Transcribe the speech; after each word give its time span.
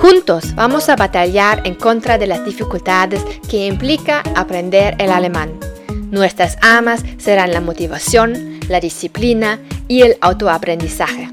Juntos 0.00 0.54
vamos 0.54 0.90
a 0.90 0.96
batallar 0.96 1.66
en 1.66 1.74
contra 1.74 2.18
de 2.18 2.26
las 2.26 2.44
dificultades 2.44 3.24
que 3.48 3.66
implica 3.66 4.22
aprender 4.34 4.94
el 4.98 5.10
alemán. 5.10 5.58
Nuestras 6.10 6.58
amas 6.60 7.02
serán 7.16 7.50
la 7.52 7.62
motivación, 7.62 8.60
la 8.68 8.78
disciplina 8.78 9.58
y 9.88 10.02
el 10.02 10.18
autoaprendizaje. 10.20 11.30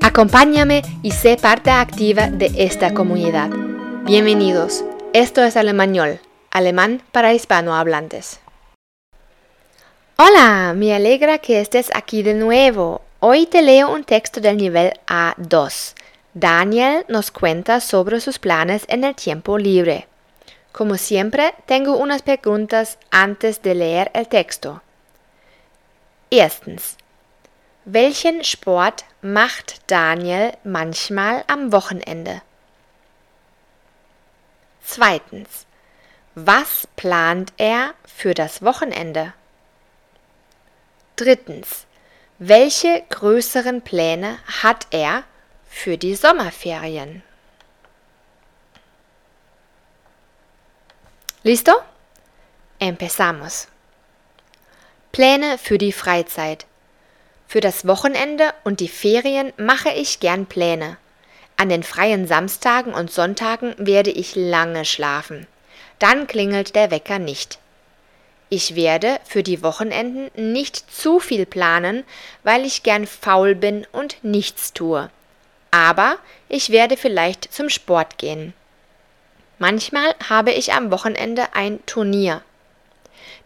Acompáñame 0.00 0.82
y 1.02 1.10
sé 1.10 1.36
parte 1.36 1.70
activa 1.70 2.28
de 2.28 2.50
esta 2.56 2.94
comunidad. 2.94 3.50
Bienvenidos. 4.04 4.84
Esto 5.12 5.44
es 5.44 5.56
Alemañol, 5.56 6.18
alemán 6.50 7.02
para 7.12 7.34
hispanohablantes. 7.34 8.40
Hola, 10.16 10.72
me 10.74 10.94
alegra 10.94 11.38
que 11.38 11.60
estés 11.60 11.90
aquí 11.94 12.22
de 12.22 12.34
nuevo. 12.34 13.02
Hoy 13.20 13.46
te 13.46 13.60
leo 13.60 13.92
un 13.92 14.04
texto 14.04 14.40
del 14.40 14.56
nivel 14.56 14.94
A2 15.06 15.94
Daniel 16.34 17.04
nos 17.08 17.30
cuenta 17.30 17.80
sobre 17.80 18.20
sus 18.20 18.38
planes 18.38 18.84
en 18.88 19.04
el 19.04 19.14
tiempo 19.14 19.58
libre. 19.58 20.06
Como 20.72 20.96
siempre, 20.96 21.54
tengo 21.66 21.96
unas 21.96 22.22
preguntas 22.22 22.98
antes 23.10 23.62
de 23.62 23.74
leer 23.74 24.10
el 24.14 24.28
texto. 24.28 24.82
Erstens. 26.30 26.96
Welchen 27.84 28.42
Sport 28.42 29.04
macht 29.22 29.80
Daniel 29.86 30.52
manchmal 30.62 31.44
am 31.48 31.72
Wochenende? 31.72 32.42
Zweitens. 34.84 35.66
Was 36.34 36.86
plant 36.96 37.52
er 37.56 37.94
für 38.04 38.34
das 38.34 38.62
Wochenende? 38.62 39.32
Drittens. 41.16 41.86
Welche 42.38 43.02
größeren 43.08 43.80
Pläne 43.80 44.38
hat 44.62 44.86
er 44.90 45.24
für 45.68 45.98
die 45.98 46.14
Sommerferien. 46.14 47.22
¿Listo? 51.42 51.72
Empezamos. 52.78 53.68
Pläne 55.12 55.56
für 55.56 55.78
die 55.78 55.92
Freizeit. 55.92 56.66
Für 57.46 57.60
das 57.60 57.86
Wochenende 57.86 58.52
und 58.64 58.80
die 58.80 58.88
Ferien 58.88 59.52
mache 59.56 59.90
ich 59.90 60.20
gern 60.20 60.46
Pläne. 60.46 60.96
An 61.56 61.68
den 61.68 61.82
freien 61.82 62.26
Samstagen 62.26 62.92
und 62.92 63.10
Sonntagen 63.10 63.74
werde 63.78 64.10
ich 64.10 64.36
lange 64.36 64.84
schlafen. 64.84 65.46
Dann 65.98 66.26
klingelt 66.26 66.74
der 66.76 66.90
Wecker 66.90 67.18
nicht. 67.18 67.58
Ich 68.50 68.74
werde 68.74 69.18
für 69.24 69.42
die 69.42 69.62
Wochenenden 69.62 70.52
nicht 70.52 70.76
zu 70.94 71.20
viel 71.20 71.46
planen, 71.46 72.04
weil 72.42 72.64
ich 72.64 72.82
gern 72.82 73.06
faul 73.06 73.54
bin 73.54 73.86
und 73.92 74.22
nichts 74.22 74.72
tue 74.72 75.10
aber 75.70 76.18
ich 76.48 76.70
werde 76.70 76.96
vielleicht 76.96 77.52
zum 77.52 77.68
Sport 77.68 78.18
gehen. 78.18 78.54
Manchmal 79.58 80.14
habe 80.28 80.52
ich 80.52 80.72
am 80.72 80.90
Wochenende 80.90 81.54
ein 81.54 81.84
Turnier. 81.86 82.42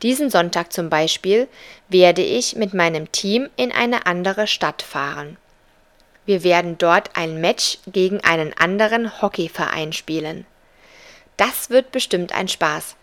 Diesen 0.03 0.31
Sonntag 0.31 0.73
zum 0.73 0.91
Beispiel 0.91 1.49
werde 1.89 2.23
ich 2.23 2.57
mit 2.57 2.75
meinem 2.75 3.11
Team 3.13 3.49
in 3.57 3.73
eine 3.73 4.07
andere 4.07 4.47
Stadt 4.47 4.83
fahren. 4.83 5.37
Wir 6.27 6.45
werden 6.45 6.79
dort 6.79 7.17
ein 7.17 7.41
Match 7.41 7.79
gegen 7.87 8.21
einen 8.21 8.53
anderen 8.57 9.23
Hockeyverein 9.23 9.93
spielen. 9.93 10.47
Das 11.37 11.71
wird 11.71 11.93
bestimmt 11.93 12.33
ein 12.33 12.49
Spaß. 12.49 12.97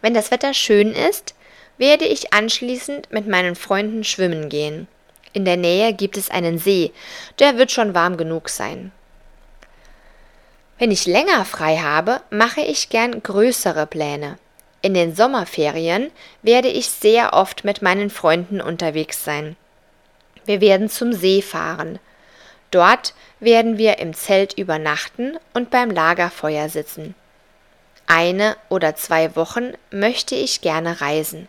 Wenn 0.00 0.14
das 0.14 0.30
Wetter 0.30 0.52
schön 0.52 0.92
ist, 0.92 1.34
werde 1.78 2.04
ich 2.04 2.32
anschließend 2.32 3.12
mit 3.12 3.28
meinen 3.28 3.54
Freunden 3.54 4.04
schwimmen 4.04 4.48
gehen. 4.48 4.88
In 5.32 5.44
der 5.44 5.56
Nähe 5.56 5.92
gibt 5.94 6.16
es 6.16 6.30
einen 6.30 6.58
See, 6.58 6.92
der 7.38 7.56
wird 7.56 7.70
schon 7.70 7.94
warm 7.94 8.16
genug 8.16 8.48
sein. 8.48 8.92
Wenn 10.78 10.90
ich 10.90 11.06
länger 11.06 11.44
frei 11.44 11.76
habe, 11.76 12.20
mache 12.30 12.60
ich 12.60 12.88
gern 12.88 13.22
größere 13.22 13.86
Pläne. 13.86 14.38
In 14.82 14.94
den 14.94 15.14
Sommerferien 15.14 16.10
werde 16.42 16.68
ich 16.68 16.88
sehr 16.88 17.34
oft 17.34 17.64
mit 17.64 17.82
meinen 17.82 18.10
Freunden 18.10 18.60
unterwegs 18.60 19.24
sein. 19.24 19.56
Wir 20.44 20.60
werden 20.60 20.88
zum 20.88 21.12
See 21.12 21.40
fahren. 21.40 22.00
Dort 22.72 23.14
werden 23.38 23.78
wir 23.78 23.98
im 24.00 24.12
Zelt 24.12 24.54
übernachten 24.58 25.38
und 25.54 25.70
beim 25.70 25.90
Lagerfeuer 25.90 26.68
sitzen. 26.68 27.14
Eine 28.06 28.56
oder 28.68 28.96
zwei 28.96 29.36
Wochen 29.36 29.74
möchte 29.90 30.34
ich 30.34 30.60
gerne 30.60 31.00
reisen. 31.00 31.48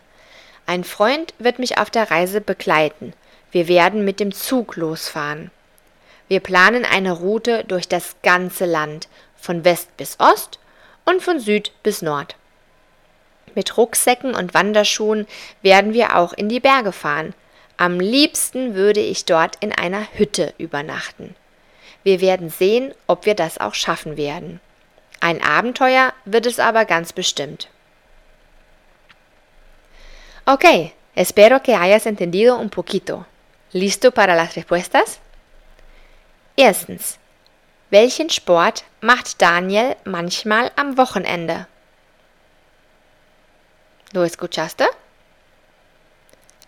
Ein 0.66 0.84
Freund 0.84 1.34
wird 1.38 1.58
mich 1.58 1.78
auf 1.78 1.90
der 1.90 2.10
Reise 2.10 2.40
begleiten. 2.40 3.12
Wir 3.54 3.68
werden 3.68 4.04
mit 4.04 4.18
dem 4.18 4.32
Zug 4.32 4.74
losfahren. 4.74 5.52
Wir 6.26 6.40
planen 6.40 6.84
eine 6.84 7.12
Route 7.12 7.62
durch 7.62 7.86
das 7.86 8.16
ganze 8.24 8.64
Land, 8.64 9.06
von 9.36 9.64
West 9.64 9.96
bis 9.96 10.18
Ost 10.18 10.58
und 11.04 11.22
von 11.22 11.38
Süd 11.38 11.70
bis 11.84 12.02
Nord. 12.02 12.34
Mit 13.54 13.76
Rucksäcken 13.76 14.34
und 14.34 14.54
Wanderschuhen 14.54 15.28
werden 15.62 15.92
wir 15.92 16.16
auch 16.16 16.32
in 16.32 16.48
die 16.48 16.58
Berge 16.58 16.90
fahren. 16.90 17.32
Am 17.76 18.00
liebsten 18.00 18.74
würde 18.74 18.98
ich 18.98 19.24
dort 19.24 19.54
in 19.60 19.70
einer 19.70 20.04
Hütte 20.14 20.52
übernachten. 20.58 21.36
Wir 22.02 22.20
werden 22.20 22.50
sehen, 22.50 22.92
ob 23.06 23.24
wir 23.24 23.36
das 23.36 23.58
auch 23.58 23.74
schaffen 23.74 24.16
werden. 24.16 24.58
Ein 25.20 25.40
Abenteuer 25.40 26.12
wird 26.24 26.46
es 26.46 26.58
aber 26.58 26.86
ganz 26.86 27.12
bestimmt. 27.12 27.68
Okay, 30.44 30.90
espero 31.14 31.60
que 31.60 31.78
hayas 31.78 32.04
entendido 32.06 32.56
un 32.56 32.68
poquito. 32.68 33.24
¿Listo 33.74 34.12
para 34.12 34.36
las 34.36 34.54
respuestas? 34.54 35.18
Erstens. 36.56 37.18
Welchen 37.90 38.30
Sport 38.30 38.84
macht 39.00 39.42
Daniel 39.42 39.96
manchmal 40.04 40.70
am 40.76 40.96
Wochenende? 40.96 41.66
¿Lo 44.12 44.22
escuchaste? 44.22 44.86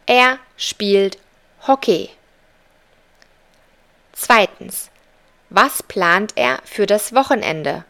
Er 0.07 0.41
spielt 0.57 1.19
Hockey. 1.69 2.11
Zweitens. 4.13 4.91
Was 5.49 5.85
plant 5.85 6.33
er 6.35 6.61
für 6.65 6.87
das 6.87 7.15
Wochenende? 7.15 7.85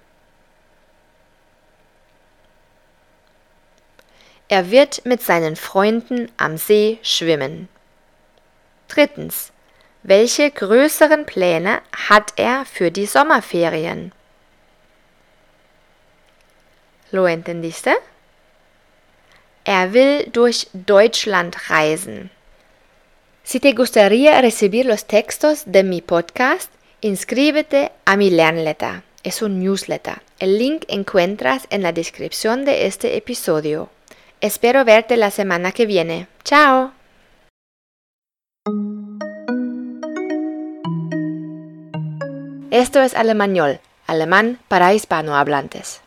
Er 4.48 4.70
wird 4.70 5.06
mit 5.06 5.22
seinen 5.22 5.56
Freunden 5.56 6.30
am 6.36 6.58
See 6.58 6.98
schwimmen. 7.02 7.70
Drittens. 8.96 9.52
Welche 10.02 10.50
größeren 10.50 11.26
Pläne 11.26 11.82
hat 12.08 12.32
er 12.36 12.64
für 12.64 12.90
die 12.90 13.04
Sommerferien? 13.06 14.12
¿Lo 17.10 17.26
entendiste? 17.26 17.94
Er 19.64 19.92
will 19.92 20.30
durch 20.32 20.68
Deutschland 20.72 21.68
reisen. 21.68 22.30
Si 23.44 23.60
te 23.60 23.72
gustaría 23.72 24.40
recibir 24.40 24.86
los 24.86 25.04
textos 25.04 25.64
de 25.66 25.82
mi 25.82 26.00
podcast, 26.00 26.70
inscríbete 27.02 27.92
a 28.06 28.16
mi 28.16 28.30
Lernletter. 28.30 29.02
Es 29.22 29.42
un 29.42 29.60
newsletter. 29.60 30.22
El 30.38 30.58
link 30.58 30.84
encuentras 30.88 31.66
en 31.68 31.82
la 31.82 31.92
descripción 31.92 32.64
de 32.64 32.86
este 32.86 33.16
episodio. 33.18 33.90
Espero 34.40 34.84
verte 34.86 35.18
la 35.18 35.30
semana 35.30 35.72
que 35.72 35.84
viene. 35.84 36.28
¡Chao! 36.44 36.92
Esto 42.76 43.00
es 43.00 43.14
Alemañol, 43.14 43.80
alemán 44.06 44.58
para 44.68 44.92
hispanohablantes. 44.92 46.02